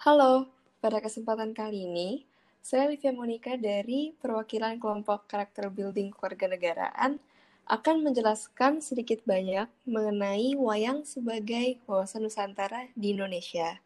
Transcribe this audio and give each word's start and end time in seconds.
Halo, 0.00 0.48
pada 0.80 0.96
kesempatan 0.96 1.52
kali 1.52 1.84
ini, 1.84 2.24
saya 2.64 2.88
Livia 2.88 3.12
Monica 3.12 3.52
dari 3.60 4.16
perwakilan 4.16 4.80
kelompok 4.80 5.28
karakter 5.28 5.68
building 5.68 6.08
kewarganegaraan 6.16 7.20
akan 7.68 7.96
menjelaskan 8.00 8.80
sedikit 8.80 9.20
banyak 9.28 9.68
mengenai 9.84 10.56
wayang 10.56 11.04
sebagai 11.04 11.76
wawasan 11.84 12.24
Nusantara 12.24 12.88
di 12.96 13.12
Indonesia. 13.12 13.76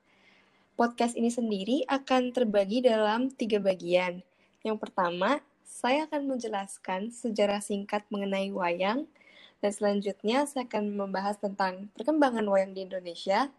Podcast 0.78 1.18
ini 1.18 1.34
sendiri 1.34 1.82
akan 1.90 2.30
terbagi 2.30 2.86
dalam 2.86 3.34
tiga 3.34 3.58
bagian. 3.58 4.22
Yang 4.62 4.86
pertama, 4.86 5.42
saya 5.66 6.06
akan 6.06 6.30
menjelaskan 6.30 7.10
sejarah 7.10 7.58
singkat 7.58 8.06
mengenai 8.14 8.54
wayang, 8.54 9.10
dan 9.58 9.70
selanjutnya 9.74 10.46
saya 10.46 10.62
akan 10.62 10.94
membahas 10.94 11.42
tentang 11.42 11.90
perkembangan 11.98 12.46
wayang 12.46 12.70
di 12.70 12.86
Indonesia, 12.86 13.50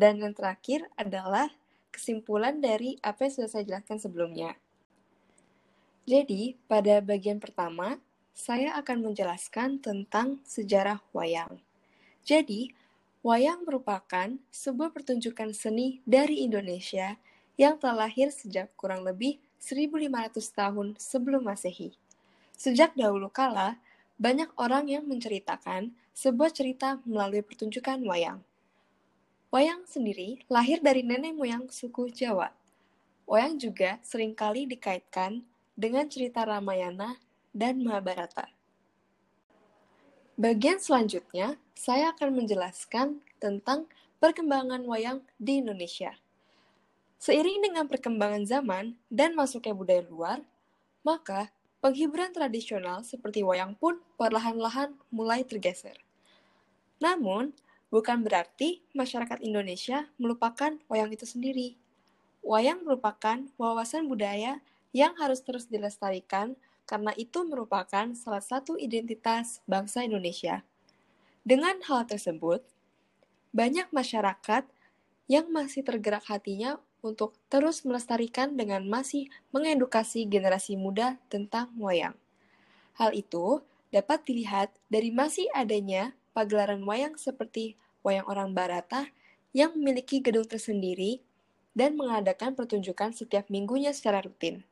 dan 0.00 0.24
yang 0.24 0.32
terakhir 0.32 0.88
adalah 0.96 1.52
kesimpulan 1.98 2.62
dari 2.62 2.94
apa 3.02 3.26
yang 3.26 3.32
sudah 3.34 3.50
saya 3.50 3.64
jelaskan 3.66 3.98
sebelumnya. 3.98 4.54
Jadi, 6.06 6.56
pada 6.70 7.02
bagian 7.02 7.42
pertama, 7.42 7.98
saya 8.32 8.72
akan 8.78 9.10
menjelaskan 9.10 9.82
tentang 9.82 10.38
sejarah 10.46 11.02
wayang. 11.10 11.58
Jadi, 12.22 12.72
wayang 13.26 13.66
merupakan 13.66 14.38
sebuah 14.48 14.94
pertunjukan 14.94 15.52
seni 15.52 16.00
dari 16.06 16.46
Indonesia 16.46 17.18
yang 17.58 17.76
telah 17.76 18.06
lahir 18.06 18.30
sejak 18.30 18.70
kurang 18.78 19.02
lebih 19.02 19.42
1500 19.58 20.38
tahun 20.54 20.94
sebelum 20.96 21.44
Masehi. 21.44 21.92
Sejak 22.54 22.94
dahulu 22.94 23.28
kala, 23.28 23.76
banyak 24.16 24.48
orang 24.56 24.88
yang 24.88 25.04
menceritakan 25.04 25.92
sebuah 26.16 26.50
cerita 26.54 27.02
melalui 27.04 27.42
pertunjukan 27.44 28.00
wayang. 28.06 28.42
Wayang 29.48 29.88
sendiri 29.88 30.44
lahir 30.52 30.84
dari 30.84 31.00
nenek 31.00 31.32
moyang 31.32 31.72
suku 31.72 32.12
Jawa. 32.12 32.52
Wayang 33.24 33.56
juga 33.56 33.96
sering 34.04 34.36
kali 34.36 34.68
dikaitkan 34.68 35.40
dengan 35.72 36.04
cerita 36.04 36.44
Ramayana 36.44 37.16
dan 37.56 37.80
Mahabharata. 37.80 38.52
Bagian 40.36 40.76
selanjutnya, 40.76 41.56
saya 41.72 42.12
akan 42.12 42.44
menjelaskan 42.44 43.24
tentang 43.40 43.88
perkembangan 44.20 44.84
wayang 44.84 45.24
di 45.40 45.64
Indonesia. 45.64 46.12
Seiring 47.16 47.64
dengan 47.64 47.88
perkembangan 47.88 48.44
zaman 48.44 49.00
dan 49.08 49.32
masuknya 49.32 49.72
budaya 49.72 50.04
luar, 50.04 50.44
maka 51.00 51.48
penghiburan 51.80 52.36
tradisional 52.36 53.00
seperti 53.00 53.40
wayang 53.40 53.72
pun 53.80 53.96
perlahan-lahan 54.20 54.92
mulai 55.08 55.40
tergeser. 55.40 55.96
Namun, 57.00 57.56
Bukan 57.88 58.20
berarti 58.20 58.84
masyarakat 58.92 59.40
Indonesia 59.40 60.12
melupakan 60.20 60.76
wayang 60.92 61.08
itu 61.08 61.24
sendiri. 61.24 61.80
Wayang 62.44 62.84
merupakan 62.84 63.48
wawasan 63.56 64.12
budaya 64.12 64.60
yang 64.92 65.16
harus 65.16 65.40
terus 65.40 65.68
dilestarikan 65.68 66.56
karena 66.88 67.12
itu 67.16 67.44
merupakan 67.44 68.12
salah 68.16 68.44
satu 68.44 68.76
identitas 68.80 69.60
bangsa 69.68 70.04
Indonesia. 70.04 70.64
Dengan 71.44 71.80
hal 71.84 72.04
tersebut, 72.04 72.64
banyak 73.52 73.88
masyarakat 73.88 74.68
yang 75.28 75.48
masih 75.52 75.84
tergerak 75.84 76.24
hatinya 76.28 76.80
untuk 77.00 77.36
terus 77.52 77.84
melestarikan 77.84 78.56
dengan 78.56 78.84
masih 78.84 79.32
mengedukasi 79.52 80.28
generasi 80.28 80.76
muda 80.76 81.16
tentang 81.32 81.72
wayang. 81.78 82.16
Hal 82.96 83.14
itu 83.14 83.62
dapat 83.88 84.26
dilihat 84.26 84.74
dari 84.90 85.08
masih 85.14 85.46
adanya 85.54 86.17
pagelaran 86.38 86.86
wayang 86.86 87.18
seperti 87.18 87.74
Wayang 88.06 88.30
Orang 88.30 88.50
Barata 88.54 89.10
yang 89.50 89.74
memiliki 89.74 90.22
gedung 90.22 90.46
tersendiri 90.46 91.18
dan 91.74 91.98
mengadakan 91.98 92.54
pertunjukan 92.54 93.10
setiap 93.10 93.50
minggunya 93.50 93.90
secara 93.90 94.22
rutin. 94.22 94.62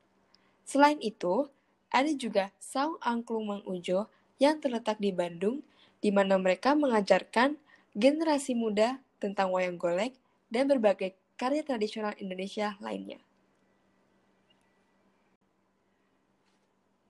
Selain 0.63 1.03
itu, 1.03 1.51
ada 1.91 2.07
juga 2.15 2.55
Saung 2.63 3.03
Angklung 3.03 3.51
Mang 3.51 3.67
Ujo 3.67 4.07
yang 4.39 4.63
terletak 4.63 5.03
di 5.03 5.11
Bandung, 5.11 5.67
di 5.99 6.15
mana 6.15 6.39
mereka 6.39 6.79
mengajarkan 6.79 7.59
generasi 7.99 8.55
muda 8.55 9.03
tentang 9.19 9.51
wayang 9.51 9.75
golek 9.75 10.15
dan 10.47 10.71
berbagai 10.71 11.19
karya 11.35 11.67
tradisional 11.67 12.15
Indonesia 12.23 12.79
lainnya. 12.79 13.19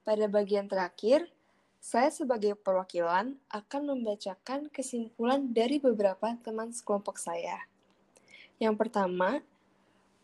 Pada 0.01 0.25
bagian 0.31 0.65
terakhir, 0.71 1.27
saya 1.77 2.11
sebagai 2.11 2.57
perwakilan 2.57 3.37
akan 3.47 3.81
membacakan 3.95 4.67
kesimpulan 4.73 5.51
dari 5.53 5.79
beberapa 5.79 6.35
teman 6.41 6.73
sekelompok 6.73 7.21
saya. 7.21 7.65
Yang 8.57 8.75
pertama, 8.75 9.39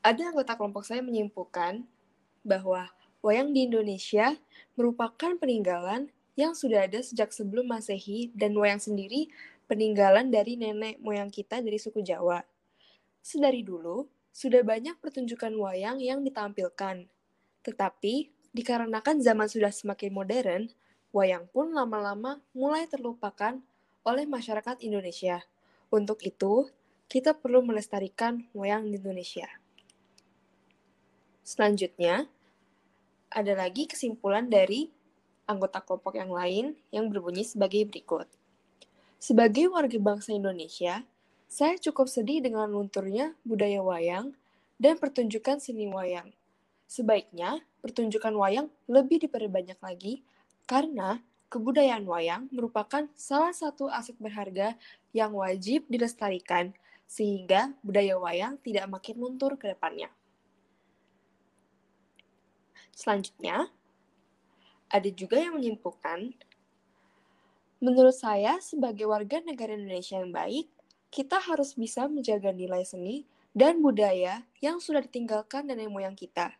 ada 0.04 0.22
anggota 0.34 0.58
kelompok 0.60 0.84
saya 0.84 1.00
menyimpulkan 1.00 1.86
bahwa 2.44 2.92
wayang 3.24 3.56
di 3.56 3.70
Indonesia 3.70 4.36
merupakan 4.76 5.38
peninggalan 5.40 6.12
yang 6.36 6.58
sudah 6.58 6.90
ada 6.90 7.00
sejak 7.00 7.32
sebelum 7.32 7.70
Masehi 7.70 8.34
dan 8.34 8.58
wayang 8.58 8.82
sendiri 8.82 9.30
peninggalan 9.70 10.28
dari 10.28 10.60
nenek 10.60 11.00
moyang 11.00 11.32
kita 11.32 11.62
dari 11.64 11.80
suku 11.80 12.04
Jawa. 12.04 12.44
Sedari 13.24 13.64
dulu, 13.64 14.10
sudah 14.34 14.66
banyak 14.66 15.00
pertunjukan 15.00 15.54
wayang 15.56 16.02
yang 16.02 16.26
ditampilkan. 16.26 17.08
Tetapi, 17.64 18.34
dikarenakan 18.52 19.24
zaman 19.24 19.48
sudah 19.48 19.72
semakin 19.72 20.12
modern, 20.12 20.62
wayang 21.14 21.46
pun 21.54 21.72
lama-lama 21.72 22.42
mulai 22.58 22.90
terlupakan 22.90 23.62
oleh 24.04 24.26
masyarakat 24.26 24.82
Indonesia. 24.82 25.46
Untuk 25.94 26.26
itu, 26.26 26.68
kita 27.06 27.38
perlu 27.38 27.62
melestarikan 27.62 28.50
wayang 28.58 28.90
di 28.90 28.98
Indonesia. 28.98 29.46
Selanjutnya, 31.46 32.26
ada 33.30 33.54
lagi 33.54 33.86
kesimpulan 33.86 34.50
dari 34.50 34.90
anggota 35.46 35.86
kelompok 35.86 36.18
yang 36.18 36.34
lain 36.34 36.74
yang 36.90 37.14
berbunyi 37.14 37.46
sebagai 37.46 37.86
berikut. 37.86 38.26
Sebagai 39.22 39.70
warga 39.70 40.00
bangsa 40.02 40.34
Indonesia, 40.34 41.06
saya 41.46 41.78
cukup 41.78 42.10
sedih 42.10 42.42
dengan 42.42 42.66
lunturnya 42.74 43.38
budaya 43.46 43.86
wayang 43.86 44.34
dan 44.82 44.98
pertunjukan 44.98 45.62
seni 45.62 45.86
wayang. 45.86 46.34
Sebaiknya, 46.90 47.62
pertunjukan 47.86 48.34
wayang 48.34 48.68
lebih 48.90 49.22
diperbanyak 49.30 49.78
lagi 49.78 50.26
karena 50.64 51.22
kebudayaan 51.54 52.08
wayang 52.10 52.50
merupakan 52.50 53.06
salah 53.14 53.54
satu 53.54 53.86
aset 53.92 54.18
berharga 54.18 54.74
yang 55.14 55.38
wajib 55.38 55.86
dilestarikan, 55.86 56.74
sehingga 57.06 57.78
budaya 57.86 58.18
wayang 58.18 58.58
tidak 58.66 58.90
makin 58.90 59.22
luntur 59.22 59.54
ke 59.54 59.70
depannya. 59.70 60.10
Selanjutnya, 62.94 63.70
ada 64.90 65.10
juga 65.14 65.38
yang 65.38 65.58
menyimpulkan, 65.58 66.34
menurut 67.82 68.18
saya 68.18 68.58
sebagai 68.62 69.06
warga 69.06 69.42
negara 69.42 69.78
Indonesia 69.78 70.18
yang 70.18 70.34
baik, 70.34 70.70
kita 71.14 71.38
harus 71.38 71.78
bisa 71.78 72.10
menjaga 72.10 72.50
nilai 72.50 72.82
seni 72.82 73.30
dan 73.54 73.86
budaya 73.86 74.42
yang 74.58 74.82
sudah 74.82 75.06
ditinggalkan 75.06 75.70
nenek 75.70 75.90
moyang 75.90 76.18
kita. 76.18 76.58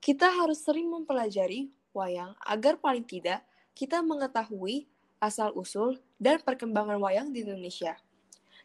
Kita 0.00 0.28
harus 0.28 0.60
sering 0.60 0.92
mempelajari 0.92 1.72
wayang 1.92 2.34
agar 2.46 2.78
paling 2.78 3.04
tidak 3.04 3.42
kita 3.74 4.02
mengetahui 4.04 4.86
asal-usul 5.20 6.00
dan 6.16 6.40
perkembangan 6.40 6.96
wayang 6.96 7.30
di 7.30 7.44
Indonesia. 7.44 7.94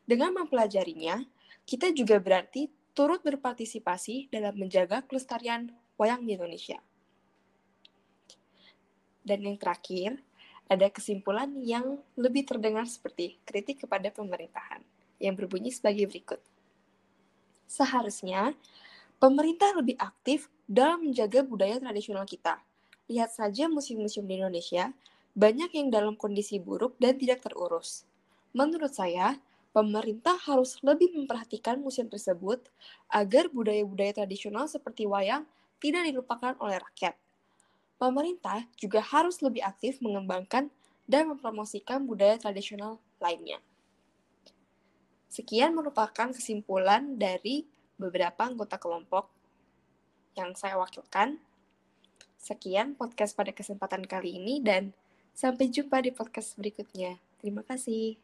Dengan 0.07 0.31
mempelajarinya, 0.31 1.25
kita 1.65 1.91
juga 1.91 2.21
berarti 2.21 2.69
turut 2.95 3.19
berpartisipasi 3.25 4.31
dalam 4.31 4.55
menjaga 4.55 5.03
kelestarian 5.03 5.73
wayang 5.99 6.23
di 6.23 6.39
Indonesia. 6.39 6.79
Dan 9.25 9.41
yang 9.41 9.57
terakhir, 9.57 10.21
ada 10.65 10.89
kesimpulan 10.89 11.49
yang 11.61 12.01
lebih 12.17 12.45
terdengar 12.45 12.85
seperti 12.89 13.37
kritik 13.45 13.85
kepada 13.85 14.09
pemerintahan, 14.09 14.81
yang 15.17 15.33
berbunyi 15.37 15.73
sebagai 15.73 16.09
berikut. 16.09 16.41
Seharusnya, 17.65 18.53
pemerintah 19.17 19.73
lebih 19.73 19.97
aktif 19.97 20.49
dalam 20.69 21.05
menjaga 21.05 21.41
budaya 21.41 21.81
tradisional 21.81 22.25
kita, 22.25 22.61
Lihat 23.05 23.37
saja 23.37 23.69
museum-museum 23.69 24.25
di 24.25 24.41
Indonesia, 24.41 24.89
banyak 25.35 25.71
yang 25.75 25.87
dalam 25.91 26.15
kondisi 26.15 26.57
buruk 26.57 26.97
dan 26.97 27.19
tidak 27.19 27.45
terurus. 27.45 28.07
Menurut 28.55 28.95
saya, 28.95 29.37
pemerintah 29.75 30.39
harus 30.47 30.79
lebih 30.79 31.11
memperhatikan 31.11 31.77
museum 31.83 32.07
tersebut 32.07 32.63
agar 33.11 33.51
budaya-budaya 33.51 34.23
tradisional 34.23 34.71
seperti 34.71 35.03
wayang 35.03 35.43
tidak 35.83 36.07
dilupakan 36.07 36.55
oleh 36.63 36.79
rakyat. 36.79 37.19
Pemerintah 37.99 38.63
juga 38.79 39.03
harus 39.03 39.43
lebih 39.43 39.63
aktif 39.63 39.99
mengembangkan 39.99 40.71
dan 41.03 41.29
mempromosikan 41.29 42.03
budaya 42.03 42.39
tradisional 42.39 42.97
lainnya. 43.19 43.61
Sekian 45.29 45.75
merupakan 45.75 46.31
kesimpulan 46.31 47.19
dari 47.19 47.67
beberapa 47.99 48.47
anggota 48.47 48.79
kelompok 48.79 49.27
yang 50.35 50.55
saya 50.55 50.79
wakilkan. 50.79 51.39
Sekian 52.45 52.93
podcast 52.93 53.33
pada 53.33 53.49
kesempatan 53.49 54.05
kali 54.05 54.37
ini 54.37 54.61
dan 54.61 54.93
sampai 55.33 55.65
jumpa 55.73 55.97
di 56.05 56.13
podcast 56.13 56.53
berikutnya. 56.61 57.17
Terima 57.41 57.65
kasih. 57.65 58.21